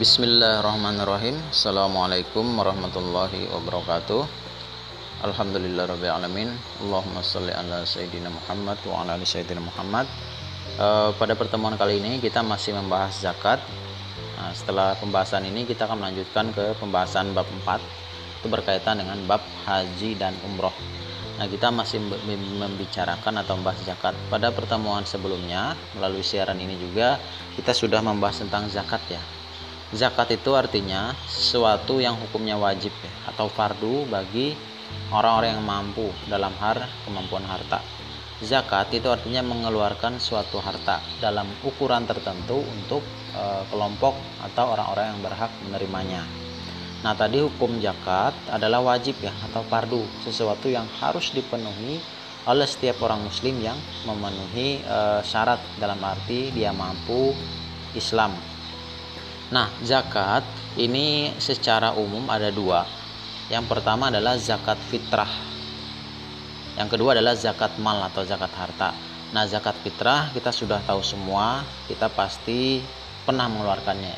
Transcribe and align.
Bismillahirrahmanirrahim. 0.00 1.36
Assalamualaikum 1.52 2.56
warahmatullahi 2.56 3.52
wabarakatuh. 3.52 4.24
Alhamdulillahirrahmanirrahim 5.28 6.56
Allahumma 6.80 7.20
salli 7.20 7.52
ala 7.52 7.84
Sayyidina 7.84 8.32
Muhammad 8.32 8.80
wa 8.88 9.04
ala 9.04 9.20
Sayyidina 9.20 9.60
Muhammad. 9.60 10.08
Uh, 10.80 11.12
Pada 11.20 11.36
pertemuan 11.36 11.76
kali 11.76 12.00
ini 12.00 12.16
kita 12.16 12.40
masih 12.40 12.80
membahas 12.80 13.12
zakat. 13.12 13.60
Nah, 14.40 14.56
Setelah 14.56 14.96
pembahasan 14.96 15.44
ini 15.44 15.68
kita 15.68 15.84
akan 15.84 16.00
melanjutkan 16.00 16.48
ke 16.56 16.80
pembahasan 16.80 17.36
bab 17.36 17.44
4 17.68 18.40
Itu 18.40 18.48
berkaitan 18.48 19.04
dengan 19.04 19.20
bab 19.28 19.44
haji 19.68 20.16
dan 20.16 20.32
umroh. 20.48 20.72
Nah 21.36 21.44
kita 21.44 21.68
masih 21.68 22.00
membicarakan 22.56 23.44
atau 23.44 23.52
membahas 23.60 23.84
zakat. 23.84 24.16
Pada 24.32 24.48
pertemuan 24.48 25.04
sebelumnya 25.04 25.76
melalui 25.92 26.24
siaran 26.24 26.56
ini 26.56 26.80
juga 26.80 27.20
kita 27.52 27.76
sudah 27.76 28.00
membahas 28.00 28.40
tentang 28.40 28.64
zakat 28.72 29.04
ya 29.12 29.20
Zakat 29.90 30.30
itu 30.38 30.54
artinya 30.54 31.10
sesuatu 31.26 31.98
yang 31.98 32.14
hukumnya 32.14 32.54
wajib 32.54 32.94
ya, 33.02 33.10
atau 33.26 33.50
fardu 33.50 34.06
bagi 34.06 34.54
orang-orang 35.10 35.58
yang 35.58 35.66
mampu 35.66 36.06
dalam 36.30 36.54
hal 36.62 36.86
kemampuan 37.02 37.42
harta. 37.42 37.82
Zakat 38.38 38.94
itu 38.94 39.10
artinya 39.10 39.42
mengeluarkan 39.42 40.22
suatu 40.22 40.62
harta 40.62 41.02
dalam 41.18 41.50
ukuran 41.66 42.06
tertentu 42.06 42.62
untuk 42.62 43.02
e, 43.34 43.42
kelompok 43.66 44.14
atau 44.46 44.78
orang-orang 44.78 45.10
yang 45.10 45.20
berhak 45.26 45.50
menerimanya. 45.66 46.22
Nah, 47.02 47.18
tadi 47.18 47.42
hukum 47.42 47.82
zakat 47.82 48.32
adalah 48.46 48.94
wajib 48.94 49.18
ya 49.18 49.34
atau 49.50 49.66
fardu, 49.66 50.06
sesuatu 50.22 50.70
yang 50.70 50.86
harus 51.02 51.34
dipenuhi 51.34 51.98
oleh 52.46 52.64
setiap 52.70 53.02
orang 53.02 53.26
muslim 53.26 53.58
yang 53.58 53.76
memenuhi 54.06 54.86
e, 54.86 54.98
syarat 55.26 55.58
dalam 55.82 55.98
arti 55.98 56.54
dia 56.54 56.70
mampu 56.70 57.34
Islam 57.98 58.38
Nah, 59.50 59.66
zakat 59.82 60.46
ini 60.78 61.34
secara 61.42 61.90
umum 61.98 62.22
ada 62.30 62.54
dua. 62.54 62.86
Yang 63.50 63.66
pertama 63.66 64.06
adalah 64.06 64.38
zakat 64.38 64.78
fitrah. 64.78 65.30
Yang 66.78 66.94
kedua 66.94 67.18
adalah 67.18 67.34
zakat 67.34 67.74
mal 67.82 67.98
atau 68.06 68.22
zakat 68.22 68.54
harta. 68.54 68.94
Nah, 69.34 69.42
zakat 69.50 69.74
fitrah 69.82 70.30
kita 70.30 70.54
sudah 70.54 70.78
tahu 70.86 71.02
semua, 71.02 71.66
kita 71.90 72.06
pasti 72.14 72.78
pernah 73.26 73.50
mengeluarkannya. 73.50 74.14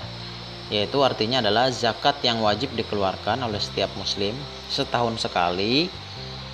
Yaitu 0.68 1.00
artinya 1.00 1.40
adalah 1.40 1.72
zakat 1.72 2.20
yang 2.20 2.44
wajib 2.44 2.68
dikeluarkan 2.76 3.40
oleh 3.40 3.60
setiap 3.60 3.88
muslim 3.96 4.36
setahun 4.68 5.16
sekali 5.16 5.88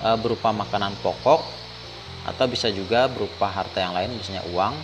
e, 0.03 0.09
berupa 0.19 0.55
makanan 0.55 0.95
pokok 1.03 1.39
atau 2.27 2.45
bisa 2.51 2.67
juga 2.67 3.07
berupa 3.07 3.47
harta 3.47 3.79
yang 3.79 3.95
lain 3.95 4.11
misalnya 4.19 4.43
uang 4.51 4.75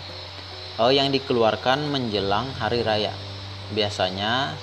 e, 0.80 0.84
yang 0.96 1.12
dikeluarkan 1.12 1.92
menjelang 1.92 2.48
hari 2.56 2.80
raya 2.80 3.12
biasanya 3.74 4.54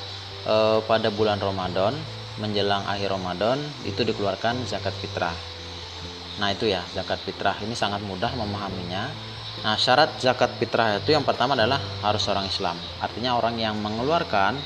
eh, 0.47 0.79
pada 0.87 1.09
bulan 1.11 1.41
Ramadan 1.41 1.97
menjelang 2.41 2.87
akhir 2.89 3.13
Ramadan 3.13 3.59
itu 3.85 4.01
dikeluarkan 4.07 4.65
zakat 4.65 4.95
fitrah. 5.03 5.35
Nah 6.41 6.49
itu 6.53 6.71
ya 6.71 6.81
zakat 6.97 7.21
fitrah 7.21 7.57
ini 7.61 7.77
sangat 7.77 8.01
mudah 8.01 8.33
memahaminya. 8.33 9.13
Nah 9.63 9.77
syarat 9.77 10.17
zakat 10.17 10.57
fitrah 10.57 10.97
itu 10.97 11.13
yang 11.13 11.27
pertama 11.27 11.53
adalah 11.53 11.79
harus 12.01 12.25
orang 12.31 12.49
Islam. 12.49 12.77
Artinya 13.05 13.37
orang 13.37 13.61
yang 13.61 13.77
mengeluarkan 13.77 14.57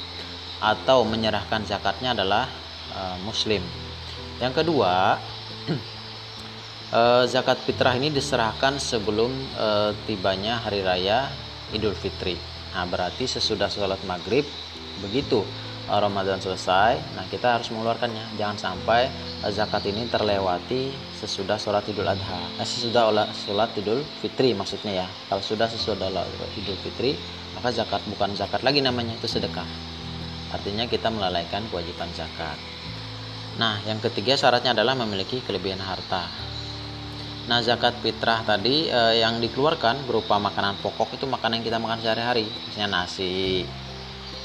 atau 0.62 1.05
menyerahkan 1.05 1.67
zakatnya 1.67 2.15
adalah 2.17 2.48
e, 2.95 3.00
Muslim. 3.27 3.61
Yang 4.41 4.62
kedua 4.62 5.21
e, 6.95 7.00
zakat 7.34 7.59
fitrah 7.67 7.93
ini 7.98 8.15
diserahkan 8.15 8.78
sebelum 8.78 9.34
e, 9.59 9.69
tibanya 10.06 10.62
hari 10.62 10.81
raya 10.87 11.28
Idul 11.75 11.98
Fitri. 11.98 12.56
Nah, 12.75 12.84
berarti 12.89 13.28
sesudah 13.28 13.70
sholat 13.70 14.00
maghrib 14.09 14.45
begitu 15.05 15.45
uh, 15.86 16.00
Ramadan 16.00 16.41
selesai, 16.41 16.99
nah 17.15 17.25
kita 17.28 17.60
harus 17.60 17.69
mengeluarkannya. 17.69 18.41
Jangan 18.41 18.56
sampai 18.56 19.12
zakat 19.53 19.87
ini 19.87 20.09
terlewati 20.09 20.91
sesudah 21.15 21.60
sholat 21.60 21.87
Idul 21.87 22.09
Adha. 22.09 22.41
Nah, 22.56 22.66
sesudah 22.66 23.12
sholat 23.32 23.71
Idul 23.78 24.03
Fitri 24.19 24.56
maksudnya 24.56 25.04
ya. 25.04 25.06
Kalau 25.31 25.43
sudah 25.44 25.69
sesudah 25.69 26.09
Idul 26.56 26.78
Fitri, 26.82 27.15
maka 27.54 27.71
zakat 27.72 28.03
bukan 28.09 28.34
zakat 28.37 28.60
lagi 28.65 28.83
namanya 28.83 29.15
itu 29.16 29.28
sedekah. 29.28 29.69
Artinya 30.53 30.87
kita 30.87 31.10
melalaikan 31.12 31.65
kewajiban 31.69 32.09
zakat. 32.16 32.56
Nah, 33.56 33.81
yang 33.88 34.00
ketiga 34.04 34.37
syaratnya 34.37 34.77
adalah 34.77 34.93
memiliki 34.93 35.41
kelebihan 35.41 35.81
harta. 35.81 36.28
Nah, 37.47 37.62
zakat 37.62 38.03
fitrah 38.03 38.43
tadi 38.43 38.91
eh, 38.91 39.23
yang 39.23 39.39
dikeluarkan 39.39 40.03
berupa 40.03 40.34
makanan 40.43 40.83
pokok 40.83 41.15
itu 41.15 41.31
makanan 41.31 41.62
yang 41.62 41.67
kita 41.71 41.79
makan 41.79 42.03
sehari-hari, 42.03 42.51
misalnya 42.67 43.07
nasi 43.07 43.62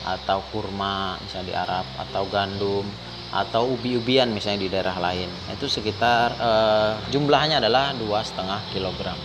atau 0.06 0.42
kurma 0.50 1.18
misalnya 1.22 1.46
di 1.46 1.56
Arab 1.58 1.86
atau 1.98 2.26
gandum 2.30 2.86
atau 3.30 3.70
ubi-ubian 3.74 4.30
misalnya 4.30 4.66
di 4.66 4.70
daerah 4.70 4.98
lain. 5.02 5.30
Itu 5.50 5.66
sekitar 5.66 6.38
eh, 6.38 6.94
jumlahnya 7.10 7.58
adalah 7.58 7.98
dua 7.98 8.22
setengah 8.22 8.62
kilogram. 8.70 9.18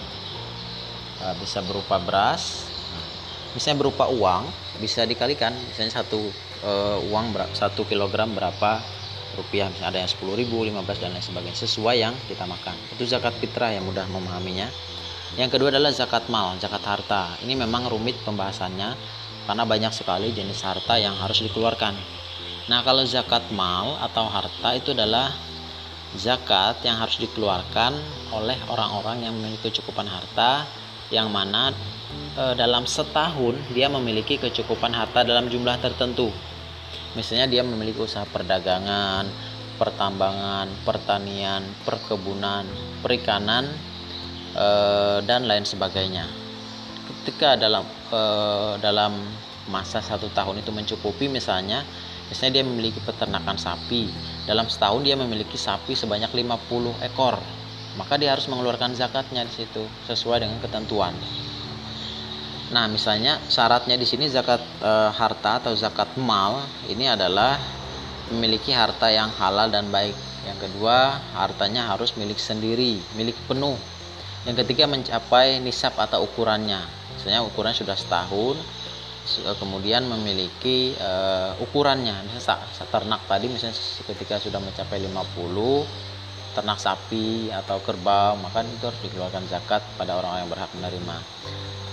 Eh, 1.21 1.35
bisa 1.37 1.61
berupa 1.61 2.01
beras, 2.01 2.73
misalnya 3.53 3.85
berupa 3.85 4.09
uang 4.09 4.49
bisa 4.81 5.05
dikalikan, 5.05 5.53
misalnya 5.53 6.01
satu 6.01 6.33
eh, 6.65 6.99
uang 7.13 7.37
satu 7.53 7.85
kilogram 7.85 8.33
berapa 8.33 8.81
rupiah 9.35 9.67
misalnya 9.67 9.91
ada 9.91 9.99
yang 10.07 10.11
10 10.11 10.41
ribu 10.41 10.63
15 10.63 11.03
dan 11.03 11.11
lain 11.11 11.25
sebagainya 11.25 11.59
sesuai 11.59 11.97
yang 11.99 12.15
kita 12.31 12.47
makan. 12.47 12.77
Itu 12.95 13.03
zakat 13.09 13.35
fitrah 13.43 13.75
yang 13.75 13.83
mudah 13.83 14.07
memahaminya. 14.07 14.71
Yang 15.35 15.59
kedua 15.59 15.69
adalah 15.75 15.91
zakat 15.91 16.31
mal 16.31 16.55
zakat 16.63 16.81
harta. 16.87 17.35
Ini 17.43 17.59
memang 17.59 17.91
rumit 17.91 18.17
pembahasannya 18.23 18.95
karena 19.47 19.65
banyak 19.67 19.93
sekali 19.93 20.31
jenis 20.31 20.63
harta 20.63 20.97
yang 20.97 21.19
harus 21.19 21.43
dikeluarkan. 21.43 21.95
Nah 22.67 22.83
kalau 22.83 23.03
zakat 23.07 23.47
mal 23.55 23.99
atau 24.03 24.27
harta 24.27 24.75
itu 24.75 24.95
adalah 24.95 25.31
zakat 26.17 26.83
yang 26.83 26.99
harus 26.99 27.21
dikeluarkan 27.21 27.93
oleh 28.33 28.59
orang-orang 28.71 29.27
yang 29.27 29.35
memiliki 29.37 29.71
kecukupan 29.71 30.09
harta 30.09 30.67
yang 31.13 31.31
mana 31.31 31.71
e, 32.35 32.43
dalam 32.59 32.89
setahun 32.89 33.55
dia 33.71 33.87
memiliki 33.87 34.41
kecukupan 34.41 34.91
harta 34.91 35.23
dalam 35.23 35.47
jumlah 35.47 35.79
tertentu 35.79 36.33
Misalnya 37.17 37.49
dia 37.49 37.65
memiliki 37.65 37.97
usaha 37.97 38.29
perdagangan, 38.29 39.25
pertambangan, 39.81 40.69
pertanian, 40.85 41.65
perkebunan, 41.83 42.69
perikanan, 43.01 43.73
e, 44.53 44.67
dan 45.25 45.49
lain 45.49 45.65
sebagainya. 45.65 46.29
Ketika 47.09 47.57
dalam 47.57 47.89
e, 48.13 48.21
dalam 48.85 49.17
masa 49.67 49.99
satu 49.99 50.31
tahun 50.31 50.63
itu 50.63 50.71
mencukupi 50.71 51.27
misalnya 51.27 51.83
misalnya 52.31 52.63
dia 52.63 52.65
memiliki 52.67 53.03
peternakan 53.03 53.59
sapi 53.59 54.07
dalam 54.47 54.71
setahun 54.71 55.03
dia 55.03 55.19
memiliki 55.19 55.59
sapi 55.59 55.99
sebanyak 55.99 56.31
50 56.31 57.03
ekor 57.03 57.39
maka 57.99 58.15
dia 58.15 58.35
harus 58.35 58.47
mengeluarkan 58.47 58.95
zakatnya 58.95 59.43
di 59.43 59.53
situ 59.63 59.83
sesuai 60.07 60.47
dengan 60.47 60.59
ketentuan 60.63 61.15
Nah, 62.67 62.91
misalnya 62.91 63.39
syaratnya 63.47 63.95
di 63.95 64.03
sini 64.03 64.27
zakat 64.27 64.59
e, 64.83 64.93
harta 65.15 65.63
atau 65.63 65.73
zakat 65.79 66.19
mal 66.19 66.67
ini 66.91 67.07
adalah 67.07 67.55
memiliki 68.35 68.75
harta 68.75 69.07
yang 69.07 69.31
halal 69.39 69.71
dan 69.71 69.87
baik. 69.87 70.15
Yang 70.43 70.67
kedua, 70.67 71.15
hartanya 71.39 71.87
harus 71.87 72.19
milik 72.19 72.39
sendiri, 72.43 72.99
milik 73.15 73.39
penuh. 73.47 73.79
Yang 74.47 74.67
ketiga 74.67 74.91
mencapai 74.91 75.63
nisab 75.63 75.95
atau 75.95 76.27
ukurannya. 76.27 76.83
Misalnya 77.15 77.47
ukuran 77.47 77.71
sudah 77.71 77.95
setahun, 77.95 78.59
kemudian 79.63 80.03
memiliki 80.11 80.99
e, 80.99 81.13
ukurannya. 81.63 82.27
Misalnya 82.27 82.67
ternak 82.91 83.23
tadi 83.31 83.47
misalnya 83.47 83.79
ketika 84.11 84.43
sudah 84.43 84.59
mencapai 84.59 84.99
50 85.07 85.87
ternak 86.59 86.83
sapi 86.83 87.53
atau 87.53 87.79
kerbau, 87.79 88.35
maka 88.43 88.67
itu 88.67 88.83
harus 88.83 89.01
dikeluarkan 89.07 89.45
zakat 89.47 89.87
pada 89.95 90.19
orang 90.19 90.43
yang 90.43 90.51
berhak 90.51 90.73
menerima. 90.75 91.17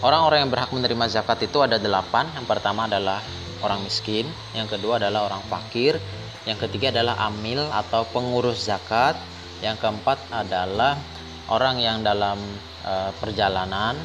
Orang-orang 0.03 0.43
yang 0.43 0.51
berhak 0.51 0.75
menerima 0.75 1.05
zakat 1.07 1.47
itu 1.47 1.63
ada 1.63 1.79
delapan. 1.79 2.27
Yang 2.35 2.51
pertama 2.51 2.91
adalah 2.91 3.23
orang 3.63 3.87
miskin, 3.87 4.27
yang 4.51 4.67
kedua 4.67 4.99
adalah 4.99 5.31
orang 5.31 5.39
fakir, 5.47 5.95
yang 6.43 6.59
ketiga 6.59 6.91
adalah 6.91 7.15
amil 7.31 7.63
atau 7.71 8.03
pengurus 8.11 8.67
zakat, 8.67 9.15
yang 9.63 9.79
keempat 9.79 10.19
adalah 10.27 10.99
orang 11.47 11.79
yang 11.79 12.03
dalam 12.03 12.35
e, 12.83 13.15
perjalanan, 13.15 13.95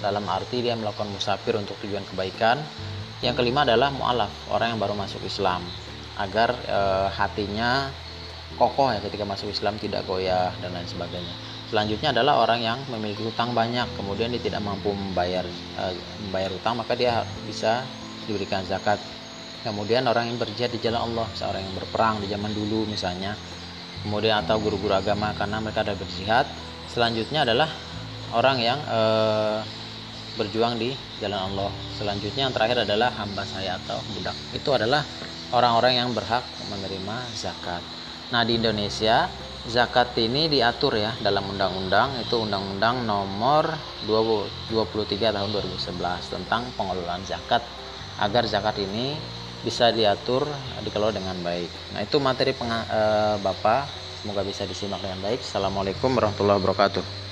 dalam 0.00 0.24
arti 0.32 0.64
dia 0.64 0.80
melakukan 0.80 1.12
musafir 1.12 1.60
untuk 1.60 1.76
tujuan 1.84 2.08
kebaikan. 2.08 2.56
Yang 3.20 3.44
kelima 3.44 3.68
adalah 3.68 3.92
mualaf, 3.92 4.32
orang 4.48 4.72
yang 4.72 4.80
baru 4.80 4.96
masuk 4.96 5.20
Islam, 5.28 5.60
agar 6.16 6.56
e, 6.64 6.80
hatinya 7.12 7.92
kokoh 8.56 8.96
ya 8.96 9.00
ketika 9.04 9.28
masuk 9.28 9.52
Islam 9.52 9.76
tidak 9.76 10.08
goyah 10.08 10.56
dan 10.64 10.72
lain 10.72 10.88
sebagainya. 10.88 11.53
Selanjutnya 11.64 12.12
adalah 12.12 12.44
orang 12.44 12.60
yang 12.60 12.78
memiliki 12.92 13.24
hutang 13.24 13.56
banyak, 13.56 13.96
kemudian 13.96 14.28
dia 14.30 14.42
tidak 14.42 14.60
mampu 14.60 14.92
membayar 14.92 15.48
e, 15.48 15.84
membayar 16.28 16.50
hutang, 16.52 16.76
maka 16.76 16.92
dia 16.92 17.24
bisa 17.48 17.88
diberikan 18.28 18.60
zakat. 18.68 19.00
Kemudian 19.64 20.04
orang 20.04 20.28
yang 20.28 20.36
berjihad 20.36 20.76
di 20.76 20.80
jalan 20.80 21.08
Allah, 21.08 21.26
seorang 21.32 21.64
yang 21.64 21.74
berperang 21.80 22.20
di 22.20 22.28
zaman 22.28 22.52
dulu 22.52 22.84
misalnya, 22.84 23.32
kemudian 24.04 24.44
atau 24.44 24.60
guru-guru 24.60 24.92
agama 24.92 25.32
karena 25.32 25.56
mereka 25.64 25.80
ada 25.80 25.96
berjihad. 25.96 26.44
Selanjutnya 26.84 27.48
adalah 27.48 27.72
orang 28.36 28.60
yang 28.60 28.78
e, 28.84 29.00
berjuang 30.36 30.76
di 30.76 30.92
jalan 31.22 31.48
Allah. 31.48 31.72
Selanjutnya 31.96 32.50
yang 32.50 32.54
terakhir 32.54 32.84
adalah 32.84 33.08
hamba 33.16 33.48
saya 33.48 33.80
atau 33.80 34.04
budak. 34.12 34.36
Itu 34.52 34.76
adalah 34.76 35.06
orang-orang 35.54 35.96
yang 35.96 36.08
berhak 36.12 36.44
menerima 36.68 37.16
zakat. 37.38 37.80
Nah, 38.34 38.42
di 38.42 38.58
Indonesia 38.58 39.30
zakat 39.64 40.12
ini 40.20 40.52
diatur 40.52 41.00
ya 41.00 41.16
dalam 41.24 41.48
undang-undang 41.48 42.20
itu 42.20 42.36
undang-undang 42.36 43.08
nomor 43.08 43.72
23 44.04 45.32
tahun 45.32 45.48
2011 45.56 46.28
tentang 46.28 46.68
pengelolaan 46.76 47.24
zakat 47.24 47.64
agar 48.20 48.44
zakat 48.44 48.76
ini 48.84 49.16
bisa 49.64 49.88
diatur 49.88 50.44
dikelola 50.84 51.16
dengan 51.16 51.40
baik. 51.40 51.96
Nah, 51.96 52.04
itu 52.04 52.20
materi 52.20 52.52
penga- 52.52 52.84
e, 52.84 53.00
Bapak 53.40 53.88
semoga 54.20 54.44
bisa 54.44 54.68
disimak 54.68 55.00
dengan 55.00 55.24
baik. 55.24 55.40
Assalamualaikum 55.40 56.12
warahmatullahi 56.12 56.60
wabarakatuh. 56.60 57.23